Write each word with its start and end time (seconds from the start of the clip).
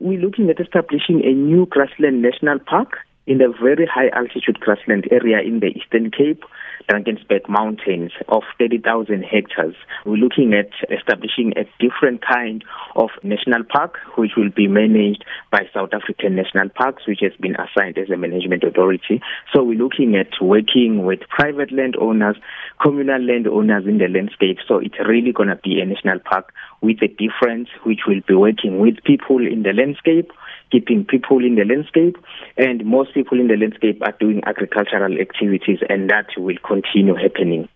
We're 0.00 0.20
looking 0.20 0.48
at 0.48 0.60
establishing 0.60 1.22
a 1.24 1.32
new 1.32 1.66
grassland 1.66 2.22
national 2.22 2.60
park 2.60 2.98
in 3.26 3.38
the 3.38 3.52
very 3.60 3.84
high 3.84 4.08
altitude 4.16 4.60
grassland 4.60 5.08
area 5.10 5.40
in 5.44 5.58
the 5.58 5.66
Eastern 5.66 6.12
Cape, 6.12 6.44
Drakensberg 6.88 7.48
Mountains 7.48 8.12
of 8.28 8.42
30,000 8.58 9.22
hectares. 9.22 9.74
We're 10.06 10.16
looking 10.16 10.54
at 10.54 10.70
establishing 10.88 11.52
a 11.58 11.68
different 11.82 12.22
kind 12.24 12.64
of 12.96 13.10
national 13.22 13.64
park 13.64 13.96
which 14.16 14.32
will 14.36 14.50
be 14.54 14.68
managed 14.68 15.24
by 15.50 15.68
South 15.74 15.90
African 15.92 16.36
National 16.36 16.70
Parks 16.70 17.02
which 17.06 17.18
has 17.20 17.32
been 17.40 17.56
assigned 17.56 17.98
as 17.98 18.08
a 18.08 18.16
management 18.16 18.62
authority. 18.62 19.20
So 19.52 19.62
we're 19.62 19.82
looking 19.82 20.14
at 20.14 20.40
working 20.40 21.04
with 21.04 21.20
private 21.28 21.72
landowners, 21.72 22.36
communal 22.80 23.20
landowners 23.20 23.84
in 23.84 23.98
the 23.98 24.08
landscape. 24.08 24.58
So 24.66 24.78
it's 24.78 24.98
really 25.06 25.32
going 25.32 25.50
to 25.50 25.56
be 25.56 25.80
a 25.80 25.84
national 25.84 26.20
park 26.20 26.54
with 26.80 27.02
a 27.02 27.08
difference 27.08 27.68
which 27.84 28.06
will 28.06 28.22
be 28.26 28.34
working 28.34 28.78
with 28.78 28.96
people 29.04 29.40
in 29.46 29.62
the 29.62 29.72
landscape 29.72 30.30
keeping 30.70 31.04
people 31.04 31.44
in 31.44 31.54
the 31.54 31.64
landscape 31.64 32.16
and 32.56 32.84
most 32.84 33.14
people 33.14 33.40
in 33.40 33.48
the 33.48 33.56
landscape 33.56 34.00
are 34.02 34.14
doing 34.20 34.42
agricultural 34.46 35.18
activities 35.18 35.78
and 35.88 36.10
that 36.10 36.26
will 36.36 36.58
continue 36.62 37.14
happening. 37.14 37.68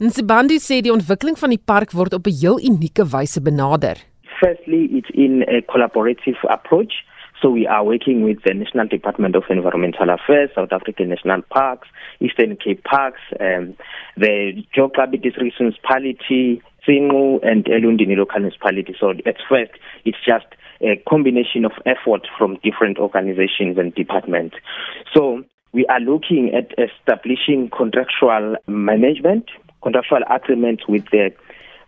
Nsibandi 0.00 0.56
sê 0.64 0.80
die 0.80 0.92
ontwikkeling 0.92 1.36
van 1.36 1.52
die 1.52 1.60
park 1.60 1.92
word 1.92 2.14
op 2.16 2.26
'n 2.26 2.36
heel 2.42 2.56
unieke 2.70 3.04
wyse 3.04 3.40
benader. 3.42 3.96
Firstly, 4.40 4.88
it's 4.96 5.10
in 5.12 5.44
a 5.48 5.60
collaborative 5.72 6.40
approach. 6.48 7.04
So 7.40 7.48
we 7.48 7.66
are 7.66 7.82
working 7.82 8.22
with 8.22 8.42
the 8.44 8.52
National 8.52 8.86
Department 8.86 9.34
of 9.34 9.44
Environmental 9.48 10.10
Affairs, 10.10 10.50
South 10.54 10.72
African 10.72 11.08
National 11.08 11.40
Parks, 11.42 11.88
Eastern 12.20 12.56
Cape 12.56 12.84
Parks, 12.84 13.20
um, 13.40 13.76
the 14.16 14.62
Joe 14.74 14.90
Gqabi 14.90 15.22
District 15.22 15.54
Municipality, 15.58 16.62
and 16.86 17.64
Elundini 17.66 18.16
Local 18.16 18.40
Municipality. 18.40 18.96
So 18.98 19.10
at 19.10 19.36
first, 19.48 19.72
it's 20.04 20.18
just 20.26 20.46
a 20.80 21.00
combination 21.08 21.64
of 21.64 21.72
effort 21.86 22.26
from 22.36 22.58
different 22.64 22.98
organizations 22.98 23.78
and 23.78 23.94
departments. 23.94 24.56
So 25.14 25.44
we 25.72 25.86
are 25.86 26.00
looking 26.00 26.52
at 26.52 26.72
establishing 26.78 27.70
contractual 27.70 28.56
management, 28.66 29.46
contractual 29.82 30.20
agreements 30.28 30.82
with 30.88 31.04
the 31.12 31.32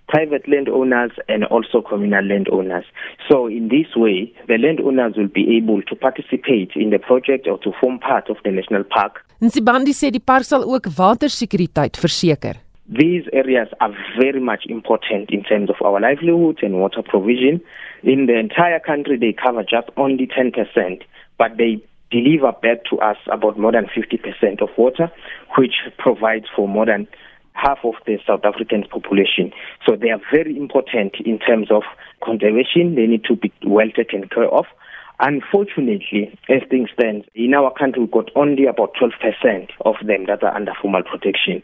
private 0.08 0.47
landowners 0.48 1.12
and 1.28 1.45
also 1.45 1.81
communal 1.81 2.25
landowners. 2.25 2.84
So 3.28 3.47
in 3.47 3.69
this 3.69 3.97
way, 3.97 4.33
the 4.47 4.59
landowners 4.59 5.14
will 5.17 5.28
be 5.28 5.56
able 5.56 5.83
to 5.83 5.94
participate 5.97 6.72
in 6.77 6.91
the 6.91 6.98
project 6.98 7.47
or 7.47 7.59
to 7.59 7.72
form 7.81 7.98
part 7.98 8.28
of 8.28 8.36
the 8.44 8.50
national 8.50 8.84
park. 8.84 9.25
Nsibandi 9.41 9.92
sê 9.92 10.11
die 10.11 10.20
park 10.20 10.44
sal 10.44 10.67
ook 10.69 10.86
watersekuriteit 10.98 11.97
verseker. 11.98 12.59
These 12.89 13.28
areas 13.33 13.69
are 13.81 13.94
very 14.20 14.41
much 14.41 14.67
important 14.67 15.31
in 15.31 15.42
terms 15.44 15.70
of 15.70 15.77
our 15.81 16.00
livelihood 16.00 16.59
and 16.62 16.75
water 16.81 17.03
provision. 17.03 17.61
In 18.03 18.27
the 18.27 18.39
entire 18.39 18.81
country, 18.81 19.16
they 19.16 19.33
cover 19.33 19.62
just 19.62 19.89
only 19.97 20.27
10%, 20.27 21.03
but 21.39 21.56
they 21.56 21.81
deliver 22.11 22.53
back 22.53 22.84
to 22.91 22.98
us 23.00 23.16
about 23.33 23.59
more 23.59 23.72
than 23.72 23.87
50% 23.87 24.61
of 24.61 24.69
water, 24.77 25.11
which 25.56 25.75
provides 25.97 26.47
for 26.55 26.69
more 26.69 26.84
than 26.84 27.09
half 27.55 27.78
of 27.84 27.95
the 28.06 28.19
South 28.27 28.45
African 28.45 28.84
population. 28.84 29.53
So 29.86 29.97
they 29.97 30.11
are 30.11 30.20
very 30.33 30.56
important 30.56 31.14
in 31.25 31.39
terms 31.39 31.70
of 31.70 31.83
conservation. 32.25 32.94
They 32.94 33.06
need 33.06 33.25
to 33.25 33.36
be 33.36 33.53
well 33.64 33.91
taken 33.94 34.28
care 34.28 34.48
of. 34.48 34.67
Unfortunately, 35.20 36.36
as 36.48 36.62
things 36.69 36.91
stand, 36.94 37.25
in 37.34 37.55
our 37.55 37.72
country, 37.72 38.00
we've 38.03 38.11
got 38.11 38.31
only 38.34 38.67
about 38.67 38.92
12% 39.00 39.70
of 39.84 39.94
them 40.05 40.27
that 40.27 40.42
are 40.42 40.55
under 40.55 40.72
formal 40.81 41.03
protection. 41.03 41.62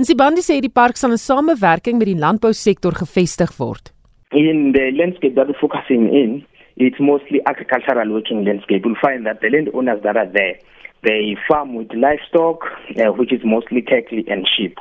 Nsibandi 0.00 0.40
sê 0.40 0.60
die 0.64 0.70
park 0.72 0.96
sal 0.96 1.12
'n 1.12 1.18
samewerking 1.20 1.98
met 1.98 2.08
die 2.08 2.16
landbousektor 2.16 2.94
gevestig 3.00 3.50
word. 3.58 3.90
In 4.32 4.72
the 4.72 4.92
landscape 4.92 5.34
that 5.34 5.48
we're 5.48 5.60
focusing 5.60 6.08
in, 6.22 6.46
it's 6.76 7.00
mostly 7.00 7.40
agricultural 7.44 8.08
working 8.08 8.44
landscape. 8.44 8.82
You'll 8.84 9.02
find 9.02 9.26
that 9.26 9.40
the 9.40 9.50
landowners 9.50 10.00
that 10.02 10.16
are 10.16 10.30
there, 10.38 10.56
they 11.02 11.36
farm 11.48 11.74
with 11.74 11.92
livestock, 11.92 12.64
uh, 12.96 13.12
which 13.12 13.32
is 13.32 13.42
mostly 13.44 13.82
cattle 13.82 14.22
and 14.28 14.48
sheep. 14.48 14.78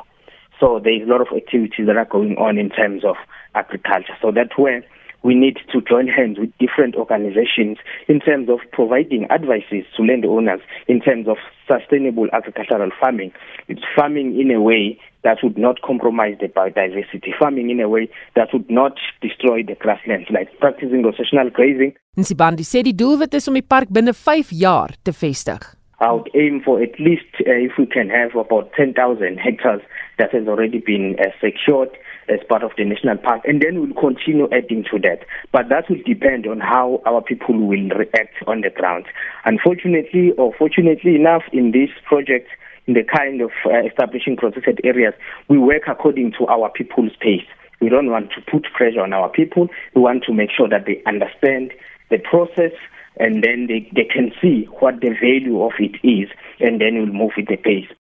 So 0.59 0.79
there's 0.84 1.07
a 1.07 1.11
lot 1.11 1.22
of 1.22 1.28
activities 1.35 1.88
that 1.88 1.97
are 1.97 2.06
going 2.06 2.35
on 2.38 2.57
in 2.57 2.69
terms 2.69 3.03
of 3.06 3.16
agriculture. 3.56 4.16
So 4.22 4.31
that's 4.31 4.57
where 4.57 4.84
we 5.23 5.35
need 5.35 5.57
to 5.72 5.81
join 5.81 6.07
hands 6.07 6.38
with 6.39 6.51
different 6.59 6.95
organizations 6.95 7.78
in 8.07 8.19
terms 8.19 8.50
of 8.50 8.59
providing 8.72 9.28
advices 9.29 9.84
to 9.95 10.03
landowners 10.03 10.61
in 10.88 11.01
terms 11.01 11.28
of 11.28 11.38
sustainable 11.67 12.28
agricultural 12.34 12.89
farming. 13.00 13.31
It's 13.67 13.81
farming 13.95 14.39
in 14.39 14.51
a 14.51 14.61
way 14.61 15.00
that 15.23 15.39
would 15.44 15.57
not 15.57 15.81
compromise 15.81 16.38
the 16.39 16.47
biodiversity, 16.47 17.35
farming 17.38 17.69
in 17.69 17.81
a 17.81 17.89
way 17.89 18.09
that 18.35 18.50
would 18.53 18.69
not 18.69 18.97
destroy 19.22 19.63
the 19.63 19.75
grasslands, 19.75 20.29
like 20.29 20.47
practicing 20.59 21.03
rotational 21.03 21.51
grazing. 21.51 21.95
Nsibandi 22.17 22.63
sê 22.67 22.84
die 22.84 22.95
doelwit 22.95 23.35
is 23.35 23.47
om 23.47 23.59
die 23.59 23.66
park 23.66 23.91
binne 23.91 24.16
5 24.16 24.55
jaar 24.55 24.95
te 25.03 25.11
vestig. 25.16 25.78
I 26.01 26.13
would 26.13 26.29
aim 26.33 26.61
for 26.63 26.81
at 26.81 26.97
least, 26.99 27.25
uh, 27.41 27.51
if 27.51 27.73
we 27.77 27.85
can 27.85 28.09
have 28.09 28.35
about 28.35 28.71
10,000 28.73 29.37
hectares 29.37 29.81
that 30.17 30.33
has 30.33 30.47
already 30.47 30.79
been 30.79 31.17
uh, 31.19 31.31
secured 31.41 31.89
as 32.29 32.39
part 32.47 32.63
of 32.63 32.71
the 32.77 32.85
national 32.85 33.17
park, 33.17 33.41
and 33.45 33.61
then 33.61 33.81
we'll 33.81 33.99
continue 33.99 34.47
adding 34.51 34.85
to 34.91 34.99
that. 34.99 35.25
But 35.51 35.67
that 35.69 35.89
will 35.89 36.01
depend 36.05 36.47
on 36.47 36.59
how 36.59 37.01
our 37.05 37.21
people 37.21 37.55
will 37.55 37.89
react 37.89 38.35
on 38.47 38.61
the 38.61 38.69
ground. 38.69 39.05
Unfortunately, 39.45 40.31
or 40.37 40.53
fortunately 40.57 41.15
enough, 41.15 41.43
in 41.51 41.71
this 41.71 41.89
project, 42.05 42.47
in 42.87 42.93
the 42.93 43.03
kind 43.03 43.41
of 43.41 43.51
uh, 43.66 43.85
establishing 43.85 44.37
protected 44.37 44.79
areas, 44.83 45.13
we 45.49 45.57
work 45.57 45.83
according 45.87 46.33
to 46.39 46.45
our 46.47 46.69
people's 46.69 47.11
pace. 47.19 47.45
We 47.81 47.89
don't 47.89 48.09
want 48.09 48.31
to 48.35 48.41
put 48.41 48.67
pressure 48.73 49.01
on 49.01 49.13
our 49.13 49.29
people. 49.29 49.67
We 49.95 50.01
want 50.01 50.23
to 50.25 50.33
make 50.33 50.49
sure 50.55 50.69
that 50.69 50.85
they 50.85 51.01
understand 51.05 51.71
the 52.09 52.19
process 52.19 52.71
and 53.19 53.44
then 53.44 53.68
they, 53.68 53.90
they 53.94 54.06
can 54.06 54.31
see 54.41 54.63
what 54.80 55.02
the 55.02 55.09
value 55.09 55.62
of 55.62 55.74
it 55.80 55.96
is 56.03 56.30
and 56.59 56.81
then 56.81 56.96
we'll 56.96 57.13
move 57.13 57.31
with 57.38 57.47
the 57.47 57.57
pace. 57.57 57.88